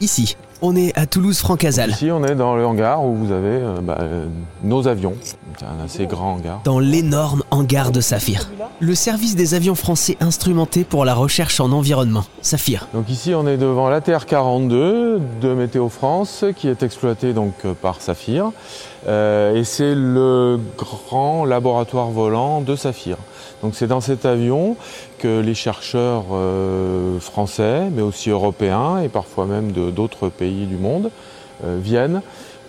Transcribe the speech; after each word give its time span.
ici. 0.00 0.36
On 0.62 0.74
est 0.74 0.96
à 0.98 1.04
Toulouse-Francazal. 1.04 1.90
Ici, 1.90 2.10
on 2.10 2.24
est 2.24 2.34
dans 2.34 2.56
le 2.56 2.64
hangar 2.64 3.04
où 3.04 3.14
vous 3.14 3.30
avez 3.30 3.48
euh, 3.48 3.80
bah, 3.82 3.98
euh, 4.00 4.26
nos 4.62 4.88
avions. 4.88 5.14
C'est 5.22 5.66
un 5.66 5.84
assez 5.84 6.06
grand 6.06 6.34
hangar. 6.34 6.60
Dans 6.64 6.78
l'énorme 6.78 7.42
hangar 7.50 7.92
de 7.92 8.00
Saphir. 8.00 8.48
Le 8.80 8.94
service 8.94 9.36
des 9.36 9.52
avions 9.52 9.74
français 9.74 10.16
instrumenté 10.20 10.84
pour 10.84 11.04
la 11.04 11.14
recherche 11.14 11.60
en 11.60 11.72
environnement. 11.72 12.24
Saphir. 12.40 12.88
Donc 12.94 13.10
ici, 13.10 13.34
on 13.34 13.46
est 13.46 13.58
devant 13.58 13.90
l'ATR-42 13.90 15.18
de 15.40 15.54
Météo 15.54 15.90
France 15.90 16.44
qui 16.56 16.68
est 16.68 16.82
exploité 16.82 17.34
donc 17.34 17.54
euh, 17.66 17.74
par 17.74 18.00
Saphir. 18.00 18.50
Euh, 19.06 19.54
et 19.54 19.64
c'est 19.64 19.94
le 19.94 20.58
grand 20.76 21.44
laboratoire 21.44 22.08
volant 22.08 22.60
de 22.60 22.76
Saphir. 22.76 23.16
Donc 23.62 23.74
c'est 23.74 23.86
dans 23.86 24.00
cet 24.00 24.26
avion 24.26 24.76
les 25.26 25.54
chercheurs 25.54 26.24
euh, 26.32 27.18
français, 27.20 27.88
mais 27.92 28.02
aussi 28.02 28.30
européens 28.30 28.98
et 28.98 29.08
parfois 29.08 29.46
même 29.46 29.72
d'autres 29.72 30.28
pays 30.28 30.66
du 30.66 30.76
monde 30.76 31.10
euh, 31.64 31.78
viennent 31.80 32.22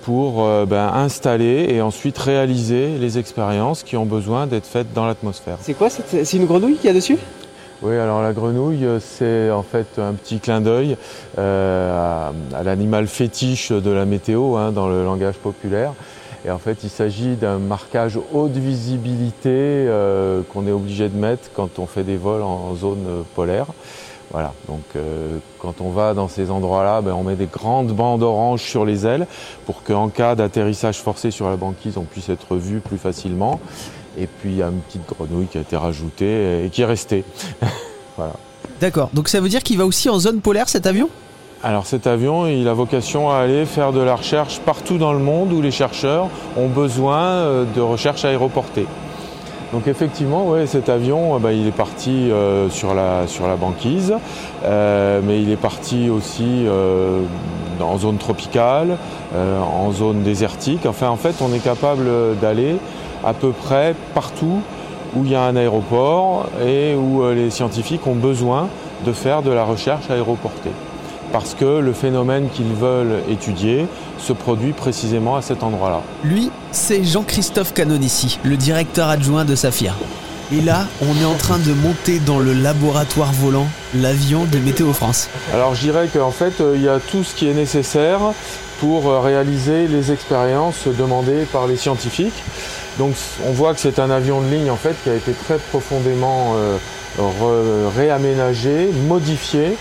pour 0.03 0.45
euh, 0.45 0.65
ben, 0.65 0.91
installer 0.93 1.67
et 1.69 1.81
ensuite 1.81 2.17
réaliser 2.17 2.97
les 2.97 3.17
expériences 3.17 3.83
qui 3.83 3.97
ont 3.97 4.05
besoin 4.05 4.47
d'être 4.47 4.65
faites 4.65 4.93
dans 4.93 5.05
l'atmosphère. 5.05 5.57
C'est 5.61 5.73
quoi 5.73 5.89
C'est 5.89 6.33
une 6.33 6.45
grenouille 6.45 6.77
qu'il 6.77 6.87
y 6.87 6.91
a 6.91 6.93
dessus? 6.93 7.17
Oui, 7.81 7.95
alors 7.95 8.21
la 8.21 8.33
grenouille, 8.33 8.87
c'est 8.99 9.51
en 9.51 9.63
fait 9.63 9.99
un 9.99 10.13
petit 10.13 10.39
clin 10.39 10.61
d'œil 10.61 10.97
euh, 11.37 12.31
à, 12.53 12.57
à 12.57 12.63
l'animal 12.63 13.07
fétiche 13.07 13.71
de 13.71 13.91
la 13.91 14.05
météo 14.05 14.55
hein, 14.55 14.71
dans 14.71 14.87
le 14.87 15.03
langage 15.03 15.35
populaire. 15.35 15.93
Et 16.47 16.51
en 16.51 16.59
fait, 16.59 16.77
il 16.83 16.89
s'agit 16.89 17.35
d'un 17.35 17.57
marquage 17.57 18.17
haute 18.33 18.55
visibilité 18.55 19.49
euh, 19.49 20.41
qu'on 20.53 20.65
est 20.65 20.71
obligé 20.71 21.09
de 21.09 21.17
mettre 21.17 21.49
quand 21.53 21.77
on 21.77 21.87
fait 21.87 22.03
des 22.03 22.15
vols 22.15 22.41
en 22.41 22.73
zone 22.73 23.25
polaire. 23.35 23.65
Voilà, 24.31 24.53
donc 24.69 24.83
euh, 24.95 25.39
quand 25.59 25.81
on 25.81 25.89
va 25.89 26.13
dans 26.13 26.29
ces 26.29 26.49
endroits-là, 26.49 27.01
ben, 27.01 27.11
on 27.13 27.23
met 27.23 27.35
des 27.35 27.47
grandes 27.47 27.91
bandes 27.93 28.23
oranges 28.23 28.61
sur 28.61 28.85
les 28.85 29.05
ailes 29.05 29.27
pour 29.65 29.83
qu'en 29.83 30.07
cas 30.07 30.35
d'atterrissage 30.35 30.99
forcé 30.99 31.31
sur 31.31 31.49
la 31.49 31.57
banquise, 31.57 31.97
on 31.97 32.03
puisse 32.03 32.29
être 32.29 32.55
vu 32.55 32.79
plus 32.79 32.97
facilement. 32.97 33.59
Et 34.17 34.27
puis 34.27 34.51
il 34.51 34.57
y 34.57 34.63
a 34.63 34.67
une 34.67 34.79
petite 34.79 35.05
grenouille 35.05 35.47
qui 35.47 35.57
a 35.57 35.61
été 35.61 35.75
rajoutée 35.75 36.65
et 36.65 36.69
qui 36.69 36.81
est 36.81 36.85
restée. 36.85 37.25
voilà. 38.17 38.33
D'accord, 38.79 39.09
donc 39.13 39.27
ça 39.27 39.41
veut 39.41 39.49
dire 39.49 39.63
qu'il 39.63 39.77
va 39.77 39.85
aussi 39.85 40.07
en 40.07 40.19
zone 40.19 40.39
polaire 40.39 40.69
cet 40.69 40.87
avion? 40.87 41.09
Alors 41.63 41.87
cet 41.87 42.05
avion, 42.05 42.45
il 42.45 42.67
a 42.67 42.73
vocation 42.73 43.31
à 43.31 43.37
aller 43.37 43.65
faire 43.65 43.91
de 43.91 43.99
la 43.99 44.15
recherche 44.15 44.59
partout 44.59 44.99
dans 44.99 45.11
le 45.11 45.19
monde 45.19 45.51
où 45.51 45.59
les 45.59 45.71
chercheurs 45.71 46.29
ont 46.55 46.67
besoin 46.67 47.19
euh, 47.19 47.65
de 47.75 47.81
recherche 47.81 48.25
aéroportée. 48.25 48.85
Donc 49.73 49.87
effectivement, 49.87 50.53
cet 50.67 50.87
avion, 50.87 51.35
euh, 51.35 51.39
bah, 51.39 51.53
il 51.53 51.65
est 51.65 51.75
parti 51.75 52.29
euh, 52.29 52.69
sur, 52.69 52.93
la, 52.93 53.25
banquise, 53.59 54.13
mais 54.63 55.41
il 55.41 55.49
est 55.49 55.59
parti 55.59 56.11
aussi 56.11 56.65
en 57.81 57.97
zone 57.97 58.17
tropicale, 58.17 58.97
en 59.35 59.91
zone 59.91 60.21
désertique. 60.21 60.85
Enfin, 60.85 61.09
en 61.09 61.17
fait, 61.17 61.35
on 61.41 61.51
est 61.53 61.63
capable 61.63 62.05
d'aller 62.39 62.75
à 63.25 63.33
peu 63.33 63.49
près 63.49 63.95
partout 64.13 64.61
où 65.15 65.25
il 65.25 65.31
y 65.31 65.35
a 65.35 65.41
un 65.41 65.55
aéroport 65.55 66.49
et 66.63 66.93
où 66.93 67.27
les 67.31 67.49
scientifiques 67.49 68.05
ont 68.05 68.15
besoin 68.15 68.67
de 69.05 69.11
faire 69.11 69.41
de 69.41 69.51
la 69.51 69.63
recherche 69.63 70.09
aéroportée. 70.11 70.71
Parce 71.31 71.53
que 71.53 71.79
le 71.79 71.93
phénomène 71.93 72.49
qu'ils 72.49 72.73
veulent 72.73 73.21
étudier 73.29 73.87
se 74.17 74.33
produit 74.33 74.73
précisément 74.73 75.35
à 75.35 75.41
cet 75.41 75.63
endroit-là. 75.63 76.01
Lui, 76.23 76.51
c'est 76.71 77.03
Jean-Christophe 77.03 77.73
Canonici, 77.73 78.39
le 78.43 78.57
directeur 78.57 79.09
adjoint 79.09 79.45
de 79.45 79.55
Saphir. 79.55 79.95
Et 80.49 80.61
là, 80.61 80.87
on 81.01 81.21
est 81.21 81.25
en 81.25 81.35
train 81.35 81.59
de 81.59 81.73
monter 81.73 82.19
dans 82.19 82.39
le 82.39 82.53
laboratoire 82.53 83.33
volant 83.33 83.67
l'avion 83.93 84.45
de 84.45 84.59
Météo 84.59 84.93
France. 84.93 85.29
Alors 85.53 85.75
je 85.75 85.81
dirais 85.81 86.07
qu'en 86.11 86.31
fait, 86.31 86.61
euh, 86.61 86.75
il 86.77 86.83
y 86.83 86.87
a 86.87 86.99
tout 86.99 87.25
ce 87.25 87.35
qui 87.35 87.49
est 87.49 87.53
nécessaire 87.53 88.19
pour 88.79 89.09
euh, 89.09 89.19
réaliser 89.19 89.87
les 89.87 90.13
expériences 90.13 90.87
demandées 90.87 91.43
par 91.51 91.67
les 91.67 91.75
scientifiques. 91.75 92.41
Donc 92.97 93.13
on 93.45 93.51
voit 93.51 93.73
que 93.73 93.81
c'est 93.81 93.99
un 93.99 94.09
avion 94.09 94.39
de 94.39 94.47
ligne 94.47 94.71
en 94.71 94.77
fait 94.77 94.95
qui 95.03 95.09
a 95.09 95.15
été 95.15 95.33
très 95.33 95.57
profondément 95.57 96.55
euh, 96.55 97.89
réaménagé, 97.95 98.89
modifié 99.05 99.75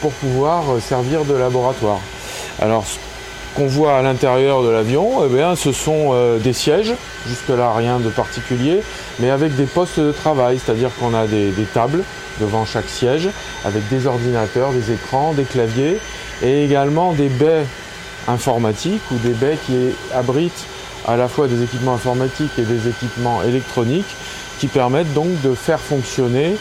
pour 0.00 0.12
pouvoir 0.12 0.64
euh, 0.70 0.80
servir 0.80 1.24
de 1.24 1.34
laboratoire. 1.34 2.00
Alors 2.60 2.84
ce 2.86 2.96
qu'on 3.54 3.66
voit 3.66 3.96
à 3.96 4.02
l'intérieur 4.02 4.62
de 4.62 4.68
l'avion, 4.68 5.24
eh 5.24 5.34
bien, 5.34 5.56
ce 5.56 5.72
sont 5.72 6.10
euh, 6.12 6.38
des 6.38 6.52
sièges, 6.52 6.92
jusque-là 7.26 7.72
rien 7.74 7.98
de 7.98 8.10
particulier, 8.10 8.82
mais 9.18 9.30
avec 9.30 9.56
des 9.56 9.64
postes 9.64 9.98
de 9.98 10.12
travail, 10.12 10.58
c'est-à-dire 10.58 10.90
qu'on 11.00 11.14
a 11.14 11.26
des 11.26 11.52
tables 11.72 12.02
devant 12.40 12.66
chaque 12.66 12.88
siège, 12.88 13.30
avec 13.64 13.88
des 13.88 14.06
ordinateurs, 14.06 14.72
des 14.72 14.92
écrans, 14.92 15.32
des 15.32 15.44
claviers, 15.44 15.98
et 16.42 16.64
également 16.64 17.12
des 17.12 17.28
baies 17.28 17.64
informatiques 18.28 19.02
ou 19.10 19.16
des 19.16 19.32
baies 19.32 19.58
qui 19.66 19.74
abritent 20.14 20.66
à 21.06 21.16
la 21.16 21.28
fois 21.28 21.46
des 21.46 21.62
équipements 21.62 21.94
informatiques 21.94 22.58
et 22.58 22.62
des 22.62 22.88
équipements 22.88 23.42
électroniques 23.42 24.16
qui 24.58 24.66
permettent 24.66 25.12
donc 25.14 25.40
de 25.42 25.54
faire 25.54 25.80
fonctionner 25.80 26.56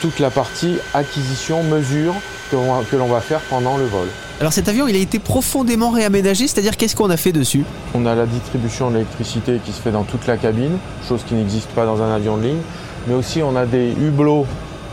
toute 0.00 0.18
la 0.18 0.30
partie 0.30 0.76
acquisition, 0.92 1.62
mesure 1.62 2.14
que 2.50 2.56
l'on 2.56 2.74
va- 2.74 2.82
que 2.90 2.96
l'on 2.96 3.06
va 3.08 3.20
faire 3.20 3.40
pendant 3.50 3.76
le 3.76 3.84
vol. 3.84 4.06
Alors 4.40 4.52
cet 4.52 4.68
avion, 4.68 4.88
il 4.88 4.96
a 4.96 4.98
été 4.98 5.18
profondément 5.18 5.90
réaménagé, 5.90 6.48
c'est-à-dire 6.48 6.76
qu'est-ce 6.76 6.96
qu'on 6.96 7.10
a 7.10 7.16
fait 7.16 7.32
dessus? 7.32 7.64
On 7.94 8.04
a 8.06 8.14
la 8.14 8.26
distribution 8.26 8.90
de 8.90 8.94
l'électricité 8.96 9.60
qui 9.64 9.72
se 9.72 9.80
fait 9.80 9.92
dans 9.92 10.02
toute 10.02 10.26
la 10.26 10.36
cabine, 10.36 10.76
chose 11.08 11.20
qui 11.26 11.34
n'existe 11.34 11.68
pas 11.70 11.86
dans 11.86 12.02
un 12.02 12.12
avion 12.14 12.36
de 12.36 12.42
ligne. 12.42 12.60
Mais 13.06 13.14
aussi 13.14 13.42
on 13.42 13.54
a 13.56 13.64
des 13.66 13.92
hublots 13.92 14.46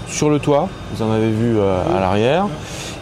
sur 0.08 0.30
le 0.30 0.40
toit, 0.40 0.68
vous 0.94 1.04
en 1.04 1.12
avez 1.12 1.32
vu 1.32 1.58
euh, 1.58 1.82
à 1.96 2.00
l'arrière. 2.00 2.48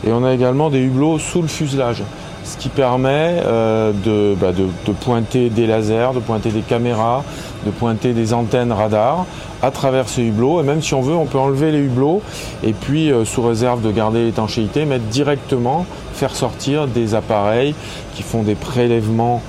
Et 0.07 0.11
on 0.13 0.23
a 0.23 0.31
également 0.33 0.69
des 0.69 0.79
hublots 0.79 1.19
sous 1.19 1.41
le 1.41 1.47
fuselage, 1.49 2.03
ce 2.49 2.57
qui 2.57 2.69
permet 2.69 3.41
euh, 3.45 3.91
de, 4.03 4.35
bah, 4.39 4.51
de- 4.51 4.91
pointer 4.93 5.49
des 5.49 5.67
lasers, 5.67 6.09
de 6.15 6.19
pointer 6.19 6.49
des 6.49 6.61
caméras, 6.61 7.23
de 7.65 7.71
pointer 7.71 8.13
des 8.13 8.33
antennes 8.33 8.71
radar 8.71 9.25
à 9.61 9.71
travers 9.71 10.09
ces 10.09 10.23
hublots. 10.23 10.59
Et 10.59 10.63
même 10.63 10.81
si 10.81 10.93
on 10.93 11.01
veut, 11.01 11.15
on 11.15 11.25
peut 11.25 11.37
enlever 11.37 11.71
les 11.71 11.79
hublots 11.79 12.21
et 12.63 12.73
puis, 12.73 13.11
euh, 13.11 13.23
sous 13.25 13.41
réserve 13.43 13.81
de 13.81 13.91
garder 13.91 14.25
l'étanchéité, 14.25 14.85
mettre 14.85 15.05
directement, 15.05 15.85
faire 16.13 16.35
sortir 16.35 16.87
des 16.87 17.15
appareils 17.15 17.75
qui 18.15 18.23
font 18.23 18.41
des 18.43 18.55
prélèvements 18.55 19.41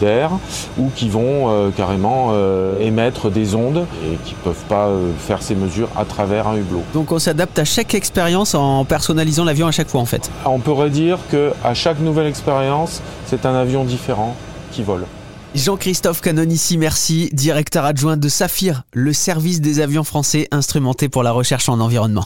d'air 0.00 0.30
ou 0.78 0.90
qui 0.94 1.08
vont 1.08 1.50
euh, 1.50 1.70
carrément 1.70 2.30
euh, 2.32 2.78
émettre 2.80 3.30
des 3.30 3.54
ondes 3.54 3.86
et 4.04 4.16
qui 4.24 4.34
ne 4.34 4.40
peuvent 4.40 4.64
pas 4.68 4.86
euh, 4.86 5.10
faire 5.18 5.42
ces 5.42 5.54
mesures 5.54 5.88
à 5.96 6.04
travers 6.04 6.48
un 6.48 6.56
hublot. 6.56 6.82
Donc 6.94 7.12
on 7.12 7.18
s'adapte 7.18 7.58
à 7.58 7.64
chaque 7.64 7.94
expérience 7.94 8.54
en 8.54 8.84
personnalisant 8.84 9.44
l'avion 9.44 9.66
à 9.66 9.72
chaque 9.72 9.88
fois 9.88 10.00
en 10.00 10.06
fait. 10.06 10.30
On 10.44 10.58
pourrait 10.58 10.90
dire 10.90 11.18
qu'à 11.30 11.74
chaque 11.74 12.00
nouvelle 12.00 12.26
expérience, 12.26 13.02
c'est 13.26 13.46
un 13.46 13.54
avion 13.54 13.84
différent 13.84 14.36
qui 14.72 14.82
vole. 14.82 15.04
Jean-Christophe 15.54 16.20
Canonici, 16.20 16.78
merci, 16.78 17.28
directeur 17.32 17.84
adjoint 17.84 18.16
de 18.16 18.28
Saphir, 18.28 18.84
le 18.92 19.12
service 19.12 19.60
des 19.60 19.80
avions 19.80 20.04
français 20.04 20.46
instrumenté 20.52 21.08
pour 21.08 21.24
la 21.24 21.32
recherche 21.32 21.68
en 21.68 21.80
environnement. 21.80 22.24